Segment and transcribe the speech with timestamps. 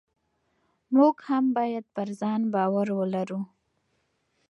[0.95, 3.41] موږ هم باید پر ځان باور ولرو.